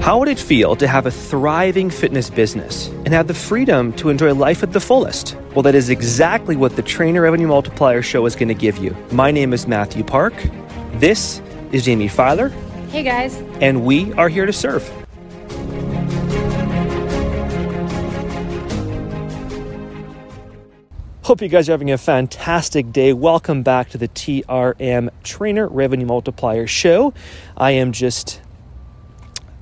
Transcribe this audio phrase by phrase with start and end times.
[0.00, 4.08] How would it feel to have a thriving fitness business and have the freedom to
[4.08, 5.36] enjoy life at the fullest?
[5.54, 8.96] Well, that is exactly what the Trainer Revenue Multiplier Show is going to give you.
[9.12, 10.32] My name is Matthew Park.
[10.94, 12.48] This is Jamie Filer.
[12.88, 13.36] Hey guys.
[13.60, 14.88] And we are here to serve.
[21.24, 23.12] Hope you guys are having a fantastic day.
[23.12, 27.12] Welcome back to the TRM Trainer Revenue Multiplier Show.
[27.54, 28.40] I am just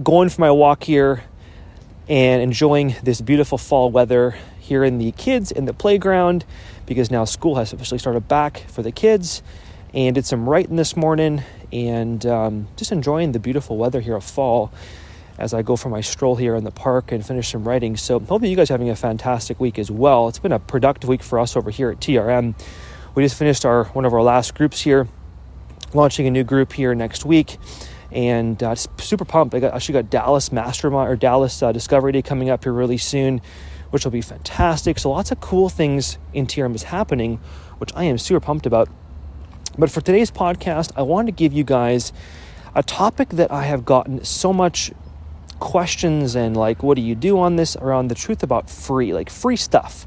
[0.02, 1.24] going for my walk here
[2.08, 6.44] and enjoying this beautiful fall weather here in the kids in the playground
[6.86, 9.42] because now school has officially started back for the kids
[9.92, 11.42] and did some writing this morning
[11.72, 14.72] and um, just enjoying the beautiful weather here of fall
[15.36, 17.96] as I go for my stroll here in the park and finish some writing.
[17.96, 20.28] So hopefully you guys are having a fantastic week as well.
[20.28, 22.54] It's been a productive week for us over here at TRM.
[23.16, 25.08] We just finished our one of our last groups here,
[25.92, 27.58] launching a new group here next week
[28.10, 29.54] and uh, super pumped.
[29.54, 32.98] I got, actually got Dallas Mastermind or Dallas uh, Discovery Day coming up here really
[32.98, 33.40] soon,
[33.90, 34.98] which will be fantastic.
[34.98, 37.40] So lots of cool things in TRM is happening,
[37.78, 38.88] which I am super pumped about.
[39.76, 42.12] But for today's podcast, I wanted to give you guys
[42.74, 44.92] a topic that I have gotten so much
[45.60, 49.30] questions and like, what do you do on this around the truth about free, like
[49.30, 50.06] free stuff,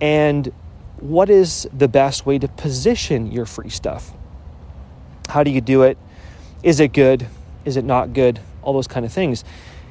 [0.00, 0.52] and
[1.00, 4.12] what is the best way to position your free stuff?
[5.28, 5.98] How do you do it?
[6.62, 7.28] Is it good?
[7.64, 8.40] Is it not good?
[8.62, 9.44] All those kind of things.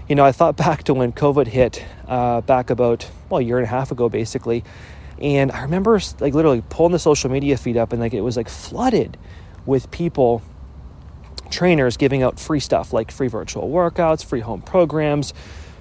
[0.07, 3.57] You know, I thought back to when COVID hit uh, back about, well, a year
[3.57, 4.63] and a half ago, basically.
[5.19, 8.37] And I remember like literally pulling the social media feed up and like it was
[8.37, 9.17] like flooded
[9.65, 10.41] with people,
[11.49, 15.33] trainers giving out free stuff like free virtual workouts, free home programs,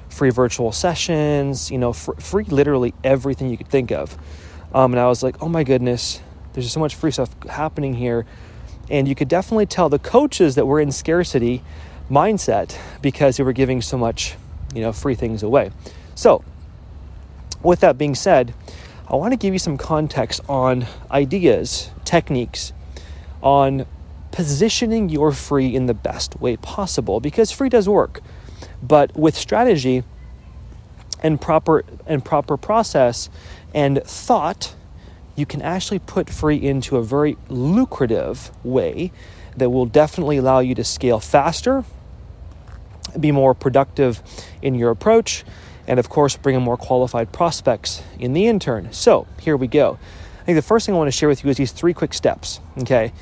[0.09, 4.17] free virtual sessions, you know, fr- free literally everything you could think of.
[4.75, 6.21] Um, and I was like, oh my goodness,
[6.53, 8.27] there's so much free stuff happening here.
[8.91, 11.63] And you could definitely tell the coaches that were in scarcity
[12.11, 14.37] mindset because they were giving so much,
[14.75, 15.71] you know, free things away.
[16.15, 16.45] So,
[17.63, 18.55] with that being said,
[19.09, 22.73] I want to give you some context on ideas, techniques,
[23.43, 23.87] on
[24.33, 28.21] positioning your free in the best way possible because free does work.
[28.83, 30.05] But with strategy
[31.23, 33.31] and proper and proper process
[33.75, 34.75] and thought
[35.37, 39.13] you can actually put free into a very lucrative way
[39.57, 41.85] that will definitely allow you to scale faster,
[43.19, 44.23] be more productive
[44.61, 45.45] in your approach,
[45.87, 48.93] and of course, bring in more qualified prospects in the intern.
[48.93, 49.99] So, here we go.
[50.43, 52.13] I think the first thing I want to share with you is these three quick
[52.13, 52.61] steps.
[52.79, 53.13] Okay.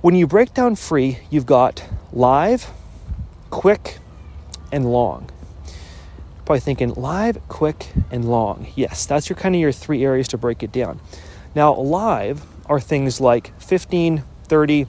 [0.00, 2.70] When you break down free, you've got live,
[3.50, 3.98] quick,
[4.72, 5.30] and long
[6.46, 8.68] probably thinking live, quick, and long.
[8.76, 11.00] Yes, that's your kind of your three areas to break it down.
[11.56, 14.86] Now, live are things like 15, 30,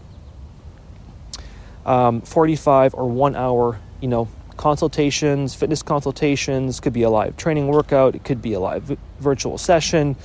[1.83, 7.67] um, 45, or one hour, you know, consultations, fitness consultations, could be a live training
[7.67, 10.15] workout, it could be a live v- virtual session.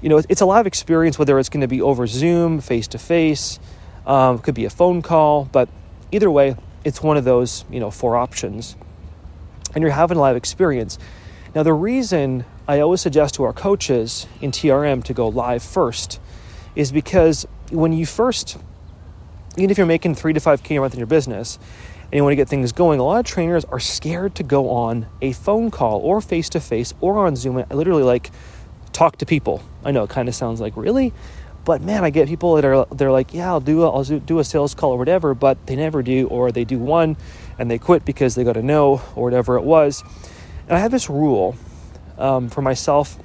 [0.00, 2.98] You know, it's a live experience, whether it's going to be over Zoom, face to
[2.98, 3.58] face,
[4.06, 5.68] could be a phone call, but
[6.10, 8.76] either way, it's one of those, you know, four options
[9.74, 10.98] and you're having a live experience.
[11.54, 16.20] Now, the reason I always suggest to our coaches in TRM to go live first
[16.74, 18.58] is because when you first,
[19.56, 21.58] even if you're making three to five K a month in your business
[22.04, 24.70] and you want to get things going, a lot of trainers are scared to go
[24.70, 28.30] on a phone call or face to face or on Zoom and literally like
[28.92, 29.62] talk to people.
[29.84, 31.12] I know it kind of sounds like really,
[31.64, 34.38] but man, I get people that are they're like, yeah, I'll do a, I'll do
[34.38, 37.16] a sales call or whatever, but they never do, or they do one
[37.58, 40.02] and they quit because they got a no or whatever it was.
[40.68, 41.56] And I have this rule
[42.18, 43.18] um, for myself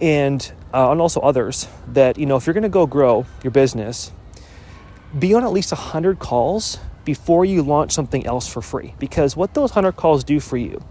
[0.00, 3.50] and uh, and also others that you know if you're going to go grow your
[3.50, 4.12] business,
[5.16, 8.94] be on at least hundred calls before you launch something else for free.
[8.98, 10.82] Because what those hundred calls do for you,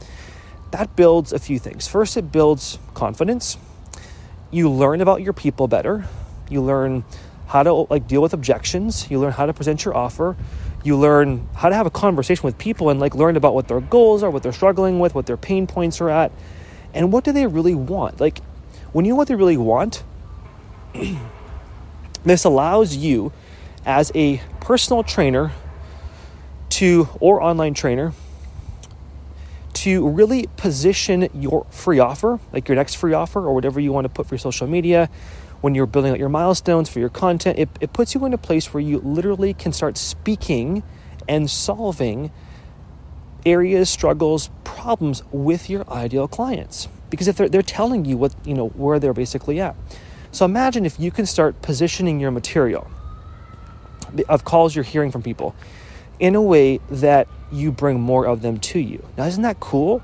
[0.72, 1.88] that builds a few things.
[1.88, 3.58] First, it builds confidence.
[4.52, 6.06] You learn about your people better.
[6.50, 7.04] You learn
[7.48, 9.10] how to like deal with objections.
[9.10, 10.38] You learn how to present your offer
[10.84, 13.82] you learn how to have a conversation with people and like learn about what their
[13.82, 16.32] goals are, what they're struggling with, what their pain points are at,
[16.94, 18.20] and what do they really want.
[18.20, 18.40] Like
[18.92, 20.04] when you know what they really want,
[22.24, 23.32] this allows you
[23.86, 25.52] as a personal trainer
[26.70, 28.14] to or online trainer
[29.74, 34.06] to really position your free offer, like your next free offer or whatever you want
[34.06, 35.10] to put for your social media,
[35.64, 38.38] when you're building out your milestones for your content, it, it puts you in a
[38.38, 40.84] place where you literally can start speaking
[41.26, 42.30] and solving
[43.46, 46.90] areas, struggles, problems with your ideal clients.
[47.10, 49.74] Because if they're, they're telling you what, you know, where they're basically at.
[50.34, 52.92] So imagine if you can start positioning your material
[54.28, 55.56] of calls you're hearing from people
[56.20, 59.02] in a way that you bring more of them to you.
[59.18, 60.04] Now, isn't that cool?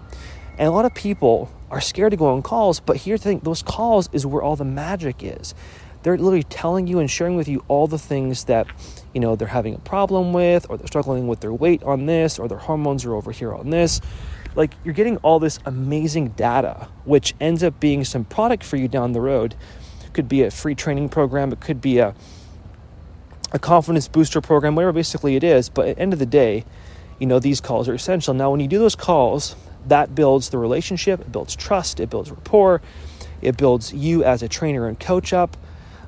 [0.58, 3.40] And a lot of people are scared to go on calls, but here's the thing
[3.44, 5.54] those calls is where all the magic is.
[6.04, 8.68] They're literally telling you and sharing with you all the things that,
[9.14, 12.40] you know, they're having a problem with, or they're struggling with their weight on this,
[12.40, 14.00] or their hormones are over here on this.
[14.56, 18.88] Like you're getting all this amazing data, which ends up being some product for you
[18.88, 19.56] down the road.
[20.06, 22.16] It could be a free training program, it could be a
[23.52, 25.70] a confidence booster program, whatever basically it is.
[25.70, 26.66] But at the end of the day,
[27.20, 28.34] you know, these calls are essential.
[28.34, 29.56] Now, when you do those calls,
[29.88, 32.82] that builds the relationship, it builds trust, it builds rapport,
[33.42, 35.56] it builds you as a trainer and coach up.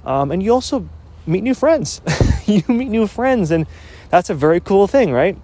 [0.06, 0.90] Um, and you also
[1.26, 2.02] meet new friends.
[2.46, 3.68] you meet new friends, and
[4.10, 5.38] that's a very cool thing, right?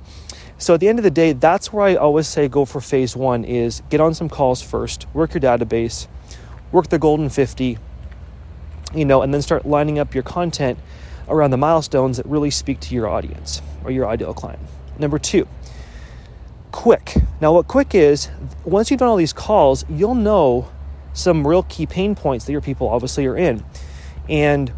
[0.57, 3.15] So at the end of the day, that's where I always say go for phase
[3.15, 6.07] one is get on some calls first, work your database,
[6.71, 7.77] work the golden 50,
[8.95, 10.79] you know, and then start lining up your content
[11.29, 14.61] around the milestones that really speak to your audience or your ideal client.
[14.97, 15.47] Number two,
[16.71, 17.15] quick.
[17.41, 18.29] Now, what quick is,
[18.63, 20.69] once you've done all these calls, you'll know
[21.13, 23.63] some real key pain points that your people obviously are in
[24.29, 24.71] and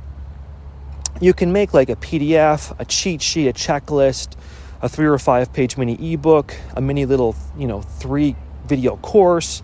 [1.20, 4.36] you can make like a PDF, a cheat sheet, a checklist,
[4.82, 8.36] a three or five page mini ebook, a mini little, you know, three
[8.66, 9.62] video course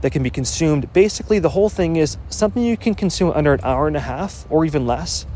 [0.00, 0.92] that can be consumed.
[0.92, 4.44] Basically, the whole thing is something you can consume under an hour and a half
[4.50, 5.26] or even less.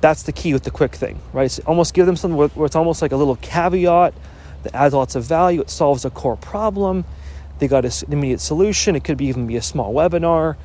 [0.00, 1.58] That's the key with the quick thing, right?
[1.66, 4.14] Almost give them something where it's almost like a little caveat
[4.62, 5.60] that adds lots of value.
[5.60, 7.04] It solves a core problem.
[7.58, 8.96] They got an immediate solution.
[8.96, 10.56] It could be even be a small webinar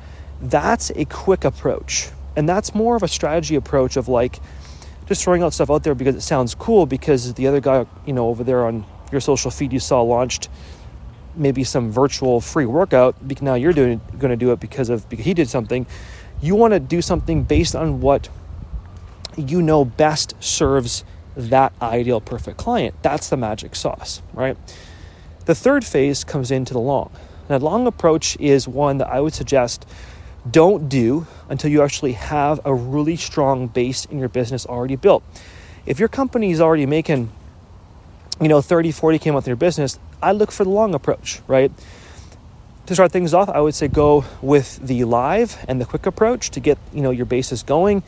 [0.42, 2.10] that's a quick approach.
[2.36, 4.40] And that's more of a strategy approach of like
[5.06, 8.12] just throwing out stuff out there because it sounds cool because the other guy, you
[8.12, 10.48] know, over there on your social feed you saw launched
[11.34, 15.24] maybe some virtual free workout now you're doing going to do it because of because
[15.24, 15.86] he did something
[16.42, 18.28] you want to do something based on what
[19.38, 21.04] you know best serves
[21.36, 24.56] that ideal perfect client that's the magic sauce right
[25.46, 27.10] the third phase comes into the long
[27.48, 29.86] that long approach is one that i would suggest
[30.50, 35.22] don't do until you actually have a really strong base in your business already built.
[35.86, 37.30] If your company is already making,
[38.40, 41.40] you know, 30, 40K a month in your business, I look for the long approach,
[41.46, 41.70] right?
[42.86, 46.50] To start things off, I would say go with the live and the quick approach
[46.50, 48.02] to get, you know, your bases going.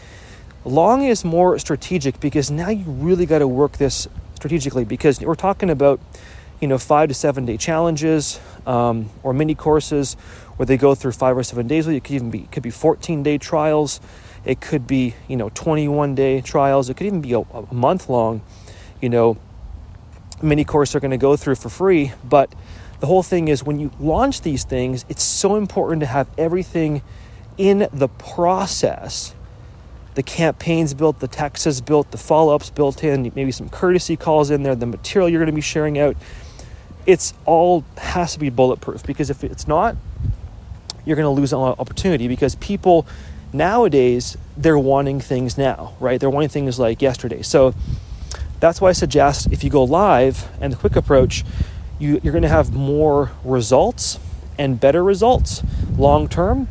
[0.64, 5.34] Long is more strategic because now you really got to work this strategically because we're
[5.34, 6.00] talking about,
[6.58, 10.14] you know, five to seven day challenges um, or mini courses
[10.56, 11.86] where they go through five or seven days.
[11.86, 14.00] It could even be could be 14 day trials.
[14.46, 16.88] It could be you know 21 day trials.
[16.88, 18.40] It could even be a, a month long.
[19.02, 19.36] You know,
[20.40, 22.12] mini course are going to go through for free.
[22.24, 22.54] But
[23.00, 27.02] the whole thing is when you launch these things, it's so important to have everything
[27.58, 29.34] in the process.
[30.14, 34.50] The campaigns built, the texts built, the follow ups built in, maybe some courtesy calls
[34.50, 36.16] in there, the material you're going to be sharing out.
[37.06, 39.96] It's all has to be bulletproof because if it's not,
[41.04, 43.06] you're going to lose an opportunity because people
[43.52, 46.20] nowadays they're wanting things now, right?
[46.20, 47.42] They're wanting things like yesterday.
[47.42, 47.74] So
[48.60, 51.44] that's why I suggest if you go live and the quick approach,
[51.98, 54.18] you, you're going to have more results
[54.58, 55.62] and better results
[55.96, 56.68] long term.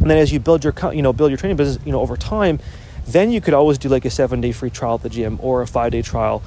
[0.00, 2.16] And then as you build your you know build your training business you know over
[2.16, 2.60] time,
[3.06, 5.62] then you could always do like a seven day free trial at the gym or
[5.62, 6.42] a five day trial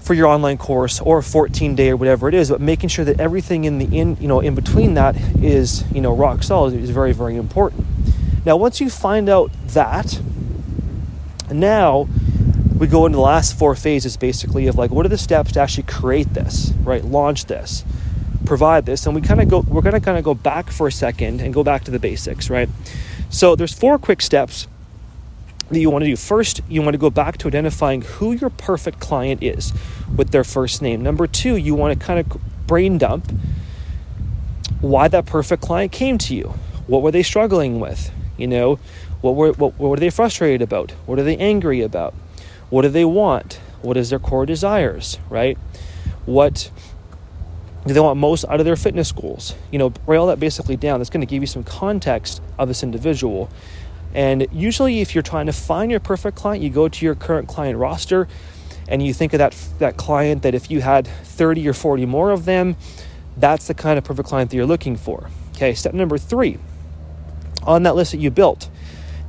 [0.00, 2.50] for your online course or a 14 day or whatever it is.
[2.50, 6.00] But making sure that everything in the in you know in between that is you
[6.00, 7.86] know rock solid is very very important.
[8.44, 10.20] Now once you find out that
[11.50, 12.08] now
[12.78, 15.60] we go into the last four phases basically of like what are the steps to
[15.60, 17.04] actually create this right?
[17.04, 17.84] Launch this
[18.50, 20.88] provide this and we kind of go we're going to kind of go back for
[20.88, 22.68] a second and go back to the basics right
[23.28, 24.66] so there's four quick steps
[25.70, 26.16] that you want to do.
[26.16, 29.72] First, you want to go back to identifying who your perfect client is
[30.16, 31.00] with their first name.
[31.00, 33.30] Number two, you want to kind of brain dump
[34.80, 36.54] why that perfect client came to you.
[36.88, 38.10] What were they struggling with?
[38.36, 38.80] You know,
[39.20, 40.90] what were what, what were they frustrated about?
[41.06, 42.14] What are they angry about?
[42.68, 43.60] What do they want?
[43.82, 45.56] What is their core desires, right?
[46.26, 46.70] What
[47.86, 49.54] do they want most out of their fitness goals?
[49.70, 51.00] You know, write all that basically down.
[51.00, 53.50] That's going to give you some context of this individual
[54.14, 57.48] and usually, if you're trying to find your perfect client, you go to your current
[57.48, 58.26] client roster
[58.88, 62.30] and you think of that, that client that if you had 30 or 40 more
[62.30, 62.76] of them,
[63.36, 65.30] that's the kind of perfect client that you're looking for.
[65.54, 66.58] Okay, step number three
[67.62, 68.68] on that list that you built.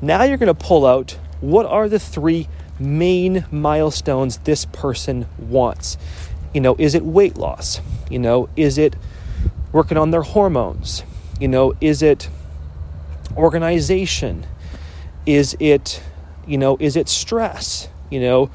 [0.01, 2.47] Now you're going to pull out what are the three
[2.79, 5.97] main milestones this person wants.
[6.55, 7.81] You know, is it weight loss?
[8.11, 8.95] You know, is it
[9.71, 11.03] working on their hormones?
[11.39, 12.29] You know, is it
[13.35, 14.45] organization?
[15.25, 16.01] Is it,
[16.45, 17.87] you know, is it stress?
[18.09, 18.51] You know,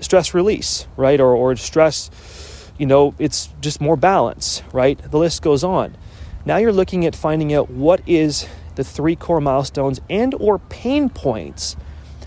[0.00, 1.20] stress release, right?
[1.20, 2.10] Or, or stress,
[2.78, 4.98] you know, it's just more balance, right?
[4.98, 5.96] The list goes on.
[6.44, 11.08] Now you're looking at finding out what is the three core milestones and or pain
[11.08, 11.76] points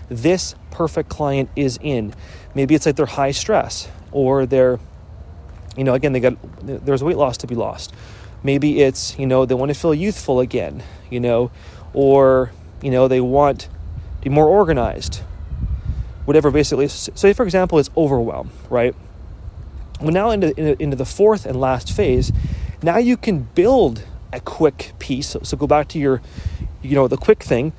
[0.08, 2.14] this perfect client is in.
[2.54, 4.78] Maybe it's like they're high stress or they're,
[5.76, 7.94] you know, again, they got, there's weight loss to be lost.
[8.42, 11.50] Maybe it's, you know, they want to feel youthful again, you know,
[11.94, 12.52] or,
[12.82, 13.68] you know, they want to
[14.22, 15.22] be more organized.
[16.24, 16.88] Whatever basically.
[16.88, 18.94] So, for example, it's overwhelm, right?
[20.00, 22.32] Well, now into, into the fourth and last phase,
[22.82, 25.36] now you can build a quick piece.
[25.42, 26.20] So go back to your,
[26.82, 27.72] you know, the quick thing.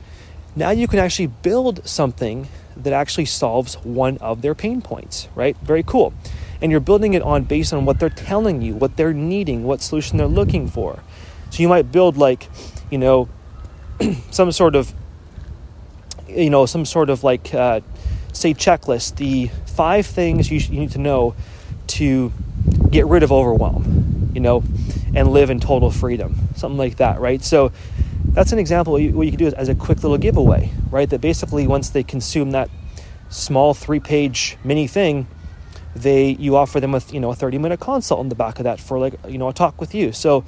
[0.56, 2.48] Now you can actually build something
[2.78, 5.58] that actually solves one of their pain points, right?
[5.58, 6.14] Very cool.
[6.64, 9.82] And you're building it on based on what they're telling you, what they're needing, what
[9.82, 11.04] solution they're looking for.
[11.52, 12.50] So you might build like,
[12.90, 13.30] you know,
[14.32, 14.94] some sort of,
[16.28, 17.82] you know, some sort of like, uh,
[18.32, 21.36] say, checklist, the five things you, you need to know
[21.88, 22.32] to
[22.90, 24.64] get rid of overwhelm, you know,
[25.14, 27.44] and live in total freedom, something like that, right?
[27.44, 27.72] So
[28.30, 28.94] that's an example.
[28.94, 31.10] What you, what you can do is as a quick little giveaway, right?
[31.10, 32.70] That basically once they consume that
[33.30, 35.28] small three-page mini thing,
[35.96, 38.80] they you offer them a you know a 30-minute consult in the back of that
[38.80, 40.12] for like you know a talk with you.
[40.12, 40.44] So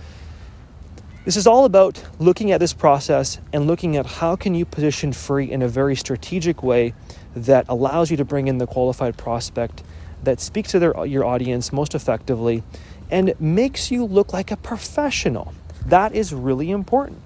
[1.24, 5.12] this is all about looking at this process and looking at how can you position
[5.12, 6.94] free in a very strategic way
[7.36, 9.84] that allows you to bring in the qualified prospect
[10.24, 12.64] that speaks to their your audience most effectively
[13.12, 15.54] and makes you look like a professional.
[15.86, 17.22] That is really important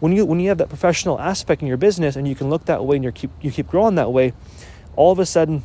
[0.00, 2.64] when you when you have that professional aspect in your business and you can look
[2.64, 4.32] that way and you keep you keep growing that way,
[4.96, 5.62] all of a sudden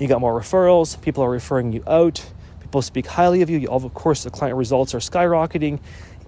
[0.00, 2.24] you got more referrals, people are referring you out,
[2.60, 5.78] people speak highly of you, you of course the client results are skyrocketing,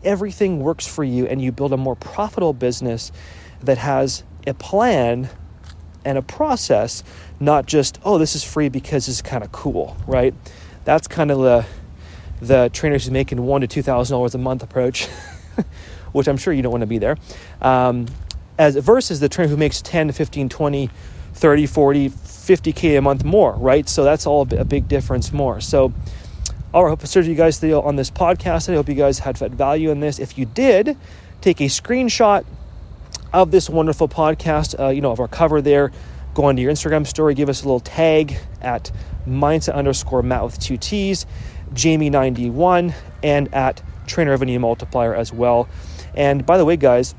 [0.04, 3.10] everything works for you and you build a more profitable business
[3.62, 5.28] that has a plan
[6.04, 7.04] and a process,
[7.40, 10.34] not just, oh, this is free because it's kind of cool, right?
[10.84, 11.64] That's kind of the
[12.40, 15.08] the trainers who's making one to two thousand dollars a month approach.
[16.12, 17.16] which I'm sure you don't want to be there,
[17.60, 18.06] um,
[18.58, 20.90] as versus the trainer who makes 10, 15, 20,
[21.34, 23.88] 30, 40, 50K a month more, right?
[23.88, 25.60] So that's all a big difference more.
[25.60, 25.92] So,
[26.74, 28.70] all right, I hope I served you guys on this podcast.
[28.70, 30.18] I hope you guys had value in this.
[30.18, 30.96] If you did,
[31.40, 32.44] take a screenshot
[33.32, 35.92] of this wonderful podcast, uh, you know, of our cover there.
[36.34, 38.90] Go onto your Instagram story, give us a little tag at
[39.26, 41.26] mindset underscore Matt with two T's,
[41.74, 45.68] Jamie91, and at Trainer Revenue Multiplier as well.
[46.14, 47.14] And by the way, guys,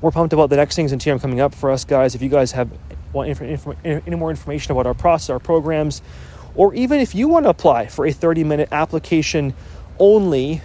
[0.00, 2.14] we're pumped about the next things in TRM coming up for us, guys.
[2.14, 2.70] If you guys have
[3.16, 6.02] want inf- inf- any more information about our process, our programs,
[6.54, 9.54] or even if you want to apply for a 30 minute application
[9.98, 10.62] only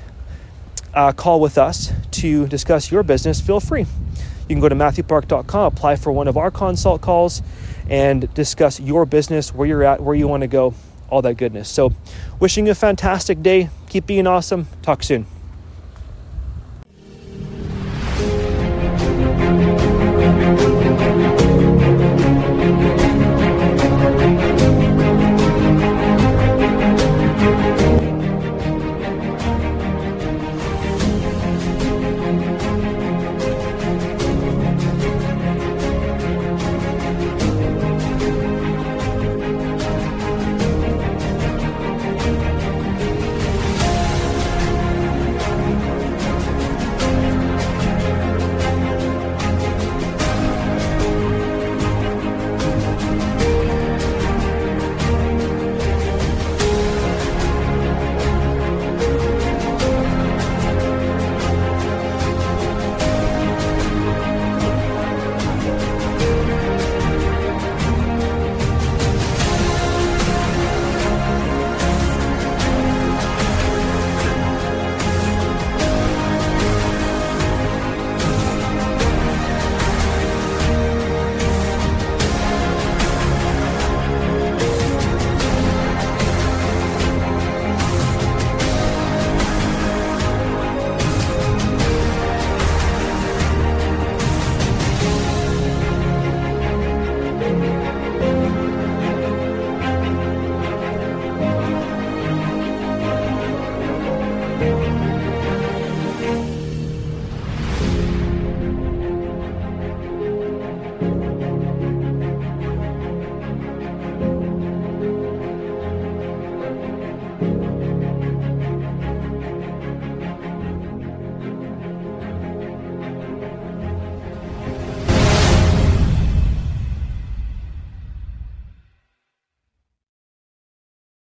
[0.94, 3.82] uh, call with us to discuss your business, feel free.
[3.82, 7.42] You can go to matthewpark.com, apply for one of our consult calls,
[7.90, 10.74] and discuss your business, where you're at, where you want to go,
[11.10, 11.70] all that goodness.
[11.70, 11.94] So,
[12.40, 13.70] wishing you a fantastic day.
[13.90, 14.68] Keep being awesome.
[14.82, 15.26] Talk soon.